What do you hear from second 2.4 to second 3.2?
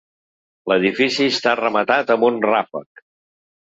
ràfec.